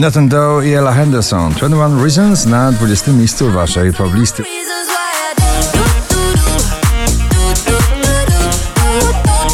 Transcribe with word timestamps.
Nathan 0.00 0.28
Doe 0.28 0.66
i 0.66 0.72
Ella 0.74 0.92
Henderson. 0.92 1.52
21 1.52 2.02
Reasons 2.02 2.46
na 2.46 2.72
20 2.72 3.12
miejscu 3.12 3.50
waszej 3.50 3.92
poblisty. 3.92 4.42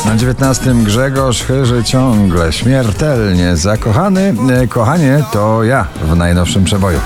Na 0.04 0.16
19 0.16 0.74
Grzegorz 0.74 1.42
Chyży 1.42 1.84
ciągle 1.84 2.52
śmiertelnie 2.52 3.56
zakochany. 3.56 4.34
E, 4.50 4.66
Kochanie 4.66 5.24
to 5.32 5.64
ja 5.64 5.86
w 6.04 6.16
najnowszym 6.16 6.64
przeboju. 6.64 7.00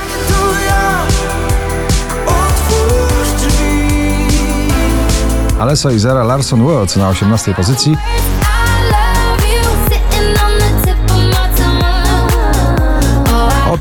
Alesso 5.61 5.91
i 5.91 5.99
Zara 5.99 6.25
Larson 6.25 6.63
Woods 6.63 6.97
na 6.97 7.09
18 7.09 7.55
pozycji. 7.55 7.97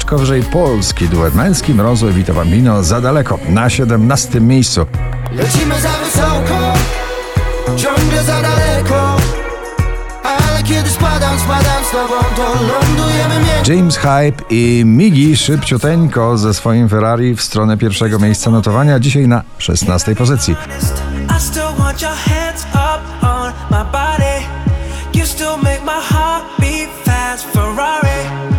Oczko 0.10 0.20
wyżej 0.20 0.44
polski 0.44 1.10
duet 1.10 1.36
męski 1.36 1.74
Mrozu 1.74 2.10
i 2.10 2.14
Vito 2.14 2.34
Bambino 2.34 2.84
za 2.84 3.02
daleko 3.02 3.40
na 3.50 3.70
17 3.70 4.42
miejscu. 4.42 4.86
Lecimy 5.32 5.82
za 5.82 5.90
wysoko, 5.90 6.74
ciągle 7.78 8.24
za 8.24 8.42
daleko 8.42 9.18
Ale 10.24 10.64
kiedy 10.64 10.90
spadam, 10.90 11.40
spadam 11.40 11.84
z 11.86 11.92
tobą, 11.92 12.16
to 12.36 12.44
lądujemy 12.54 13.36
miękko 13.36 13.74
James 13.74 13.98
Hype 13.98 14.44
i 14.50 14.84
Migi 14.86 15.38
szybciuteńko 15.38 16.38
ze 16.38 16.54
swoim 16.54 16.90
Ferrari 16.90 17.36
w 17.36 17.42
stronę 17.42 17.78
pierwszego 17.78 18.20
miejsca 18.20 18.52
notowania, 18.52 19.00
dzisiaj 19.00 19.28
na 19.28 19.44
16 19.58 20.16
pozycji. 20.16 20.56
I 21.38 21.42
still 21.42 21.64
want 21.80 22.02
your 22.02 22.16
hands 22.16 22.66
up 22.74 23.26
on 23.28 23.54
my 23.72 23.92
body. 23.92 24.19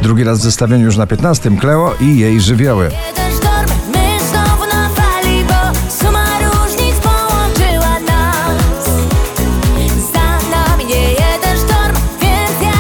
Drugi 0.03 0.25
raz 0.25 0.39
w 0.39 0.43
zestawieniu 0.43 0.85
już 0.85 0.97
na 0.97 1.07
15 1.07 1.51
Kleo 1.61 1.95
i 2.01 2.19
jej 2.19 2.41
żywioły. 2.41 2.91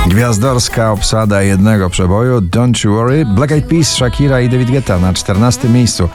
Gwiazdorska 0.07 0.93
obsada 0.93 1.43
jednego 1.43 1.91
przeboju 1.91 2.41
Don't 2.41 2.85
You 2.85 2.93
Worry, 2.95 3.25
Black 3.25 3.53
Eyed 3.53 3.67
Peas, 3.67 3.89
Shakira 3.89 4.41
i 4.41 4.49
David 4.49 4.71
Guetta 4.71 4.99
na 4.99 5.13
14 5.13 5.69
miejscu. 5.69 6.09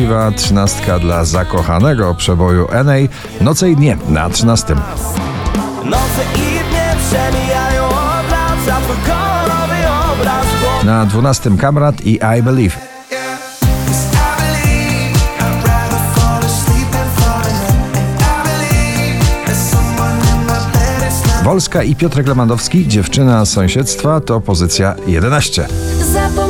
Szczęśliwa 0.00 0.30
trzynastka 0.30 0.98
dla 0.98 1.24
zakochanego 1.24 2.14
przeboju 2.14 2.68
NA 2.84 2.94
Noce 3.40 3.70
i 3.70 3.76
dnie 3.76 3.96
na 4.08 4.30
13. 4.30 4.74
Noce 5.84 6.22
i 6.34 6.70
dnie 6.70 6.94
przemijają 7.08 7.86
od 7.86 8.30
lat, 8.30 8.64
za 8.66 8.76
twój 8.80 8.96
kolorowy 9.06 9.76
obraz. 10.12 10.46
Na 10.84 11.06
12 11.06 11.50
Kamrat 11.58 12.00
i 12.00 12.20
I 12.38 12.42
Believe. 12.42 12.76
Wolska 21.44 21.82
i 21.82 21.96
Piotrek 21.96 22.26
Lewandowski, 22.26 22.88
dziewczyna 22.88 23.44
z 23.44 23.50
sąsiedztwa 23.50 24.20
to 24.20 24.40
pozycja 24.40 24.94
11. 25.06 25.66
Zapomniałam 26.12 26.49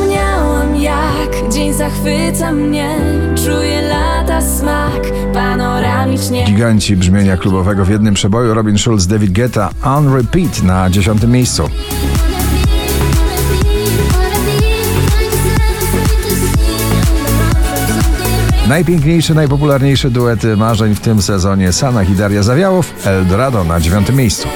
zachwyca 1.73 2.51
mnie 2.51 2.95
Czuję 3.35 3.81
lata 3.81 4.41
smak 4.41 5.01
panoramicznie 5.33 6.45
Giganci 6.45 6.97
brzmienia 6.97 7.37
klubowego 7.37 7.85
w 7.85 7.89
jednym 7.89 8.13
przeboju 8.13 8.53
Robin 8.53 8.77
Schulz, 8.77 9.07
David 9.07 9.31
Guetta, 9.31 9.69
On 9.83 10.15
Repeat 10.15 10.63
na 10.63 10.89
10 10.89 11.23
miejscu. 11.23 11.69
Najpiękniejsze, 18.67 19.33
najpopularniejsze 19.33 20.09
duety 20.09 20.57
marzeń 20.57 20.95
w 20.95 20.99
tym 20.99 21.21
sezonie 21.21 21.73
Sanach 21.73 22.09
i 22.09 22.13
Daria 22.13 22.43
Zawiałów, 22.43 23.07
Eldorado 23.07 23.63
na 23.63 23.79
9 23.79 24.09
miejscu. 24.09 24.47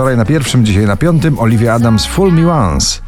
Wczoraj 0.08 0.18
na 0.18 0.26
pierwszym, 0.26 0.66
dzisiaj 0.66 0.86
na 0.86 0.98
piątym 0.98 1.40
Olivia 1.40 1.74
Adams 1.74 2.06
Full 2.06 2.32
Me 2.32 2.52
Once. 2.52 3.00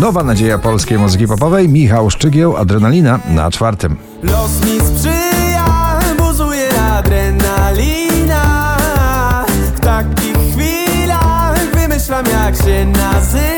Nowa 0.00 0.22
nadzieja 0.24 0.58
polskiej 0.58 0.98
muzyki 0.98 1.26
popowej 1.26 1.68
Michał 1.68 2.10
Szczygieł 2.10 2.56
Adrenalina 2.56 3.18
na 3.28 3.50
czwartym. 3.50 3.96
Los 4.22 4.60
mi 4.64 4.80
sprzyja, 4.80 6.00
buzuje 6.18 6.80
adrenalina. 6.80 8.76
W 9.76 9.80
takich 9.80 10.36
chwilach 10.52 11.70
wymyślam 11.74 12.24
jak 12.26 12.56
się 12.56 12.86
nazywam. 12.86 13.55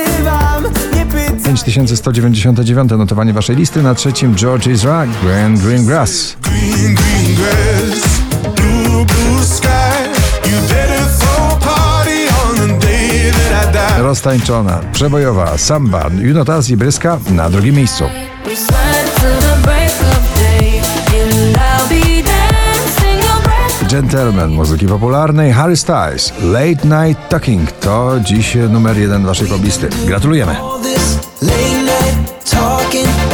Nie 1.66 1.72
pytam. 1.72 1.86
5199 1.86 2.90
notowanie 2.90 3.32
waszej 3.32 3.56
listy 3.56 3.82
na 3.82 3.94
trzecim 3.94 4.34
George 4.34 4.68
Ezra 4.68 5.06
Grand 5.22 5.60
Green 5.60 5.86
Grass. 5.86 6.36
Green, 6.42 6.94
green 6.94 7.34
grass. 7.36 8.08
Blue, 8.56 9.04
blue. 9.04 9.28
Roztańczona, 13.98 14.80
przebojowa 14.92 15.58
samba 15.58 16.10
Junotaz 16.18 16.70
i 16.70 16.76
Bryska 16.76 17.18
na 17.30 17.50
drugim 17.50 17.74
miejscu. 17.74 18.04
Gentleman 23.90 24.50
muzyki 24.50 24.86
popularnej 24.86 25.52
Harry 25.52 25.76
Styles 25.76 26.32
Late 26.42 27.06
Night 27.06 27.28
Talking 27.28 27.72
to 27.72 28.20
dziś 28.24 28.56
numer 28.70 28.98
jeden 28.98 29.24
waszej 29.24 29.48
poblisty. 29.48 29.88
Gratulujemy. 30.06 30.56
Late 31.40 31.84
night 31.84 32.40
talking 32.44 33.27